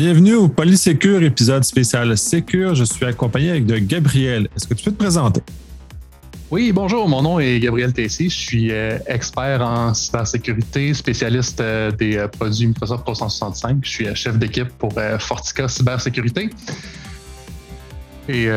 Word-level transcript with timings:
Bienvenue 0.00 0.36
au 0.36 0.46
Polysécure, 0.46 1.24
épisode 1.24 1.64
spécial 1.64 2.16
Sécure. 2.16 2.72
Je 2.76 2.84
suis 2.84 3.04
accompagné 3.04 3.50
avec 3.50 3.66
de 3.66 3.78
Gabriel. 3.78 4.46
Est-ce 4.54 4.68
que 4.68 4.74
tu 4.74 4.84
peux 4.84 4.92
te 4.92 4.96
présenter? 4.96 5.40
Oui, 6.52 6.70
bonjour, 6.70 7.08
mon 7.08 7.20
nom 7.20 7.40
est 7.40 7.58
Gabriel 7.58 7.92
Tessy. 7.92 8.30
Je 8.30 8.38
suis 8.38 8.70
euh, 8.70 9.00
expert 9.08 9.60
en 9.60 9.92
cybersécurité, 9.94 10.94
spécialiste 10.94 11.60
euh, 11.60 11.90
des 11.90 12.16
euh, 12.16 12.28
produits 12.28 12.68
Microsoft 12.68 13.02
365. 13.06 13.78
Je 13.82 13.88
suis 13.88 14.14
chef 14.14 14.38
d'équipe 14.38 14.68
pour 14.78 14.92
Fortica 15.18 15.66
Cybersécurité. 15.66 16.50
Et 18.28 18.48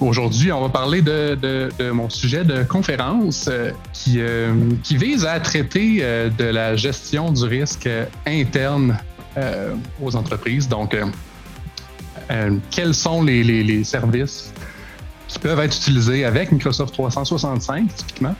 aujourd'hui, 0.00 0.52
on 0.52 0.60
va 0.60 0.68
parler 0.68 1.02
de, 1.02 1.90
mon 1.90 2.08
sujet 2.08 2.44
de 2.44 2.62
conférence 2.62 3.50
qui 3.94 4.96
vise 4.96 5.24
à 5.24 5.40
traiter 5.40 6.04
de 6.38 6.44
la 6.44 6.76
gestion 6.76 7.32
du 7.32 7.42
risque 7.46 7.88
interne 8.26 8.96
aux 10.02 10.16
entreprises. 10.16 10.68
Donc, 10.68 10.96
quels 12.70 12.94
sont 12.94 13.22
les 13.22 13.84
services 13.84 14.52
qui 15.28 15.38
peuvent 15.38 15.60
être 15.60 15.76
utilisés 15.76 16.24
avec 16.24 16.50
Microsoft 16.50 16.94
365, 16.94 17.94
typiquement? 17.94 18.34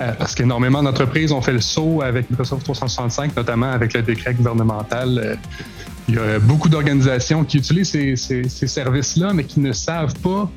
Euh, 0.00 0.12
parce 0.18 0.34
qu'énormément 0.34 0.82
d'entreprises 0.82 1.30
ont 1.30 1.42
fait 1.42 1.52
le 1.52 1.60
saut 1.60 2.00
avec 2.00 2.30
Microsoft 2.30 2.64
365, 2.64 3.36
notamment 3.36 3.70
avec 3.70 3.92
le 3.92 4.00
décret 4.00 4.32
gouvernemental. 4.32 5.18
Euh, 5.18 5.36
il 6.08 6.14
y 6.14 6.18
a 6.18 6.38
beaucoup 6.38 6.70
d'organisations 6.70 7.44
qui 7.44 7.58
utilisent 7.58 7.90
ces, 7.90 8.46
services-là, 8.66 9.34
mais 9.34 9.44
qui 9.44 9.60
ne 9.60 9.72
savent 9.72 10.14
pas 10.20 10.50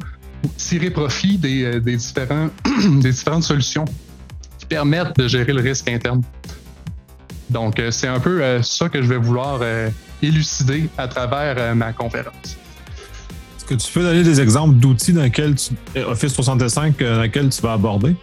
tirer 0.57 0.89
profit 0.89 1.37
des, 1.37 1.63
euh, 1.63 1.79
différents, 1.79 2.49
des 3.01 3.11
différentes 3.11 3.43
solutions 3.43 3.85
qui 4.59 4.65
permettent 4.65 5.17
de 5.17 5.27
gérer 5.27 5.51
le 5.51 5.61
risque 5.61 5.89
interne. 5.89 6.21
Donc, 7.53 7.81
c'est 7.91 8.07
un 8.07 8.19
peu 8.19 8.61
ça 8.61 8.89
que 8.89 9.01
je 9.01 9.07
vais 9.07 9.17
vouloir 9.17 9.61
élucider 10.21 10.89
à 10.97 11.07
travers 11.07 11.75
ma 11.75 11.93
conférence. 11.93 12.57
Est-ce 13.63 13.75
que 13.75 13.81
tu 13.81 13.93
peux 13.93 14.01
donner 14.01 14.23
des 14.23 14.41
exemples 14.41 14.75
d'outils 14.75 15.13
dans 15.13 15.21
lesquels 15.21 15.55
tu, 15.55 15.71
Office 16.05 16.33
365 16.33 17.01
euh, 17.01 17.15
dans 17.15 17.21
lesquels 17.21 17.47
tu 17.47 17.61
vas 17.61 17.73
aborder? 17.73 18.13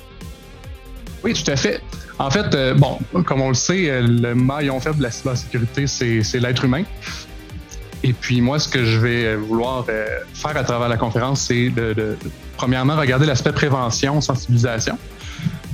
Oui, 1.25 1.33
tout 1.33 1.50
à 1.50 1.56
fait. 1.56 1.81
En 2.19 2.31
fait, 2.31 2.55
euh, 2.55 2.75
bon, 2.75 2.98
comme 3.25 3.41
on 3.41 3.48
le 3.48 3.55
sait, 3.55 3.89
euh, 3.89 4.03
le 4.03 4.34
maillon 4.34 4.78
faible 4.81 4.98
de 4.98 5.05
la 5.05 5.11
cybersécurité, 5.11 5.87
c'est 5.87 6.41
l'être 6.41 6.67
humain. 6.67 6.83
Et 8.03 8.12
puis 8.12 8.42
moi, 8.42 8.59
ce 8.59 8.69
que 8.69 8.84
je 8.84 8.98
vais 8.98 9.34
vouloir 9.34 9.87
faire 9.87 10.56
à 10.56 10.62
travers 10.62 10.91
la 10.91 10.98
conférence, 10.98 11.41
c'est 11.41 11.70
de, 11.70 12.19
premièrement 12.59 12.97
regarder 12.97 13.25
l'aspect 13.25 13.53
prévention, 13.53 14.20
sensibilisation. 14.20 14.98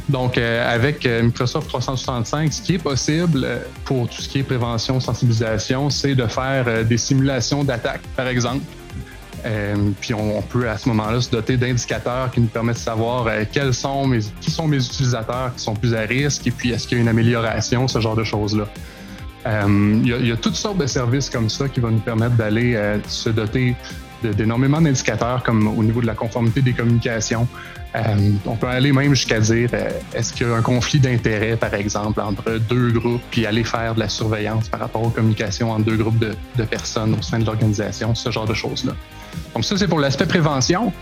Donc, 0.08 0.38
avec 0.38 1.04
Microsoft 1.04 1.68
365, 1.68 2.52
ce 2.52 2.62
qui 2.62 2.74
est 2.74 2.78
possible 2.78 3.44
pour 3.84 4.08
tout 4.08 4.22
ce 4.22 4.28
qui 4.28 4.38
est 4.38 4.44
prévention, 4.44 5.00
sensibilisation, 5.00 5.90
c'est 5.90 6.14
de 6.14 6.26
faire 6.26 6.84
des 6.84 6.96
simulations 6.96 7.64
d'attaque, 7.64 8.02
par 8.14 8.28
exemple, 8.28 8.62
euh, 9.46 9.90
puis 10.00 10.12
on, 10.14 10.42
peut 10.42 10.68
à 10.68 10.76
ce 10.76 10.88
moment-là 10.88 11.20
se 11.20 11.30
doter 11.30 11.56
d'indicateurs 11.56 12.30
qui 12.32 12.40
nous 12.40 12.48
permettent 12.48 12.76
de 12.76 12.80
savoir 12.80 13.26
euh, 13.26 13.44
quels 13.50 13.74
sont 13.74 14.10
qui 14.40 14.50
sont 14.50 14.66
mes 14.66 14.84
utilisateurs 14.84 15.54
qui 15.54 15.62
sont 15.62 15.74
plus 15.74 15.94
à 15.94 16.00
risque 16.00 16.46
et 16.46 16.50
puis 16.50 16.70
est-ce 16.70 16.88
qu'il 16.88 16.96
y 16.98 17.00
a 17.00 17.02
une 17.02 17.08
amélioration, 17.08 17.86
ce 17.86 18.00
genre 18.00 18.16
de 18.16 18.24
choses-là. 18.24 18.66
Euh, 19.46 20.00
il 20.02 20.26
y, 20.26 20.32
a 20.32 20.36
toutes 20.36 20.56
sortes 20.56 20.78
de 20.78 20.86
services 20.86 21.30
comme 21.30 21.48
ça 21.48 21.68
qui 21.68 21.78
vont 21.78 21.92
nous 21.92 22.00
permettre 22.00 22.34
d'aller 22.34 22.98
se 23.06 23.28
doter 23.28 23.76
d'énormément 24.22 24.80
d'indicateurs 24.80 25.42
comme 25.42 25.66
au 25.66 25.82
niveau 25.82 26.00
de 26.00 26.06
la 26.06 26.14
conformité 26.14 26.62
des 26.62 26.72
communications. 26.72 27.46
on 28.46 28.56
peut 28.56 28.66
aller 28.66 28.92
même 28.92 29.14
jusqu'à 29.14 29.40
dire 29.40 29.70
est-ce 30.14 30.32
qu'il 30.32 30.46
y 30.46 30.50
a 30.50 30.54
un 30.54 30.62
conflit 30.62 30.98
d'intérêts, 30.98 31.56
par 31.56 31.74
exemple, 31.74 32.20
entre 32.20 32.58
deux 32.58 32.90
groupes, 32.90 33.22
puis 33.30 33.46
aller 33.46 33.64
faire 33.64 33.94
de 33.94 34.00
la 34.00 34.08
surveillance 34.08 34.68
par 34.68 34.80
rapport 34.80 35.02
aux 35.02 35.10
communications 35.10 35.70
entre 35.70 35.84
deux 35.84 35.96
groupes 35.96 36.18
de, 36.18 36.64
personnes 36.64 37.14
au 37.14 37.22
sein 37.22 37.38
de 37.38 37.46
l'organisation, 37.46 38.14
ce 38.14 38.30
genre 38.30 38.46
de 38.46 38.54
choses-là. 38.54 38.92
Donc 39.54 39.64
ça, 39.64 39.76
c'est 39.76 39.88
pour 39.88 40.00
l'aspect 40.00 40.26
prévention. 40.26 40.92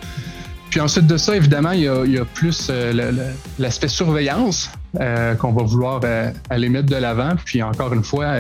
Puis 0.75 0.81
ensuite 0.81 1.07
de 1.07 1.17
ça, 1.17 1.37
évidemment, 1.37 1.71
il 1.71 1.83
y 1.83 2.19
a, 2.19 2.25
plus 2.25 2.67
euh, 2.69 3.13
l'aspect 3.61 3.87
surveillance 3.87 4.71
euh, 5.01 5.37
qu'on 5.37 5.53
va 5.53 5.63
vouloir 5.63 6.01
euh, 6.03 6.33
aller 6.51 6.69
mettre 6.69 6.89
de 6.89 6.97
l'avant. 6.97 7.31
Puis 7.45 7.63
encore 7.63 7.93
une 7.93 8.03
fois, 8.03 8.35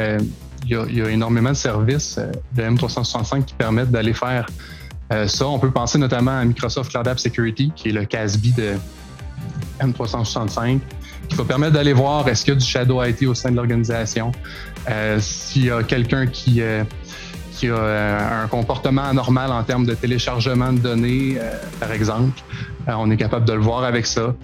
il 0.64 0.97
y, 0.97 1.02
a, 1.02 1.10
énormément 1.10 1.50
de 1.50 1.56
services 1.56 2.19
de 2.52 2.62
M365 2.62 3.44
qui 3.44 3.54
permettent 3.54 3.91
d'aller 3.91 4.14
faire 4.14 4.47
ça. 5.26 5.47
On 5.47 5.58
peut 5.58 5.70
penser 5.70 5.98
notamment 5.98 6.38
à 6.38 6.44
Microsoft 6.44 6.91
Cloud 6.91 7.06
App 7.06 7.20
Security, 7.20 7.72
qui 7.76 7.91
est 7.91 7.92
le 7.92 8.04
CASB 8.04 8.54
de 8.56 8.75
M365, 9.80 10.80
qui 11.28 11.36
va 11.36 11.44
permettre 11.44 11.75
d'aller 11.75 11.92
voir 11.92 12.26
est-ce 12.28 12.44
qu'il 12.44 12.54
y 12.54 12.56
a 12.56 12.60
du 12.60 12.66
shadow 12.66 13.02
IT 13.04 13.22
au 13.25 13.34
sein 13.34 13.50
de 13.50 13.56
l'organisation, 13.56 14.32
s'il 15.19 15.66
y 15.66 15.70
a 15.70 15.82
quelqu'un 15.82 16.26
qui 16.26 16.62
qui 17.54 17.69
a 17.69 17.75
euh, 17.75 18.44
un 18.44 18.48
comportement 18.48 19.04
anormal 19.04 19.52
en 19.52 19.62
termes 19.62 19.86
de 19.86 19.94
téléchargement 19.94 20.72
de 20.72 20.78
données, 20.78 21.36
euh, 21.38 21.52
par 21.81 21.92
exemple. 21.92 22.41
Euh, 22.88 22.92
on 22.98 23.10
est 23.10 23.16
capable 23.16 23.46
de 23.46 23.52
le 23.52 23.60
voir 23.60 23.84
avec 23.84 24.06
ça. 24.06 24.34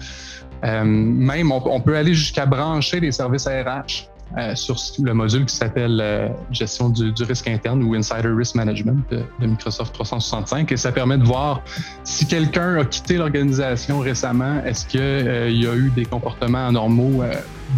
même, 0.63 1.51
on, 1.51 1.81
peut 1.81 1.97
aller 1.97 2.13
jusqu'à 2.13 2.45
brancher 2.45 2.99
les 2.99 3.11
services 3.11 3.47
RH 3.47 4.10
sur 4.55 4.77
le 5.03 5.13
module 5.13 5.45
qui 5.45 5.55
s'appelle 5.55 6.31
gestion 6.51 6.89
du, 6.89 7.11
risque 7.23 7.47
interne 7.47 7.83
ou 7.83 7.95
Insider 7.95 8.29
Risk 8.29 8.55
Management 8.55 9.03
de, 9.11 9.23
Microsoft 9.45 9.93
365 9.93 10.71
et 10.71 10.77
ça 10.77 10.91
permet 10.91 11.17
de 11.17 11.23
voir 11.23 11.61
si 12.03 12.25
quelqu'un 12.25 12.77
a 12.77 12.85
quitté 12.85 13.17
l'organisation 13.17 13.99
récemment, 13.99 14.61
est-ce 14.65 14.85
qu'il 14.85 15.57
y 15.57 15.67
a 15.67 15.75
eu 15.75 15.91
des 15.95 16.05
comportements 16.05 16.67
anormaux 16.67 17.23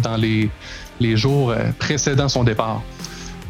dans 0.02 0.16
les, 0.16 0.50
les 1.00 1.16
jours 1.16 1.54
précédant 1.78 2.28
son 2.28 2.44
départ. 2.44 2.82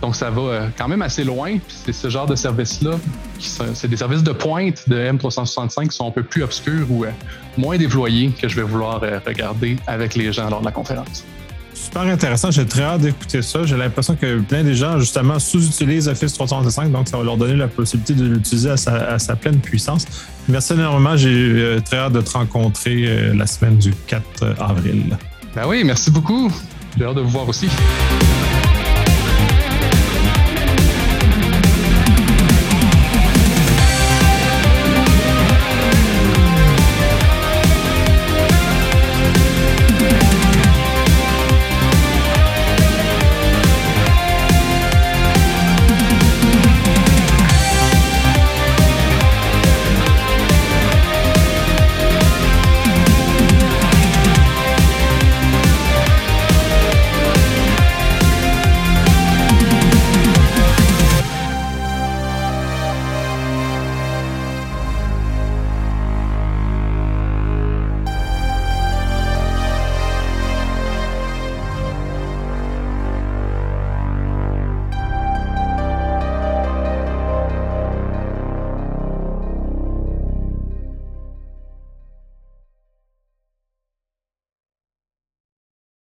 Donc, 0.05 0.17
ça 0.17 0.29
va 0.29 0.43
euh, 0.43 0.69
quand 0.77 0.87
même 0.87 1.01
assez 1.01 1.25
loin. 1.25 1.57
C'est 1.67 1.95
ce 1.95 2.11
genre 2.11 2.27
de 2.27 2.35
services-là, 2.35 2.99
c'est 3.39 3.89
des 3.89 3.97
services 3.97 4.23
de 4.23 4.33
pointe 4.33 4.87
de 4.87 4.97
M365 4.97 5.89
qui 5.89 5.97
sont 5.97 6.09
un 6.09 6.11
peu 6.11 6.23
plus 6.23 6.43
obscurs 6.43 6.87
ou 6.91 7.05
euh, 7.05 7.11
moins 7.57 7.79
déployés 7.79 8.31
que 8.31 8.47
je 8.47 8.57
vais 8.57 8.63
vouloir 8.63 9.03
euh, 9.03 9.19
regarder 9.27 9.77
avec 9.87 10.15
les 10.15 10.31
gens 10.31 10.51
lors 10.51 10.61
de 10.61 10.67
la 10.67 10.73
conférence. 10.73 11.25
Super 11.75 12.03
intéressant. 12.03 12.51
J'ai 12.51 12.65
très 12.65 12.83
hâte 12.83 13.03
d'écouter 13.03 13.43
ça. 13.43 13.65
J'ai 13.65 13.77
l'impression 13.77 14.17
que 14.17 14.41
plein 14.41 14.63
de 14.65 14.73
gens, 14.73 14.99
justement, 14.99 15.39
sous-utilisent 15.39 16.09
Office 16.09 16.33
365, 16.33 16.91
donc 16.91 17.09
ça 17.09 17.17
va 17.17 17.25
leur 17.25 17.37
donner 17.37 17.57
la 17.57 17.69
possibilité 17.69 18.15
de 18.15 18.27
l'utiliser 18.27 18.71
à 18.71 19.19
sa, 19.19 19.37
pleine 19.37 19.59
puissance. 19.59 20.07
Merci 20.49 20.75
énormément. 20.75 21.17
J'ai 21.17 21.79
très 21.85 21.99
hâte 21.99 22.13
de 22.13 22.21
te 22.21 22.31
rencontrer 22.31 23.35
la 23.35 23.47
semaine 23.47 23.77
du 23.77 23.93
4 24.07 24.57
avril. 24.61 25.17
Ben 25.55 25.63
oui, 25.67 25.83
merci 25.85 26.11
beaucoup. 26.11 26.51
J'ai 26.97 27.05
hâte 27.05 27.17
de 27.17 27.21
vous 27.21 27.31
voir 27.31 27.49
aussi. 27.49 27.69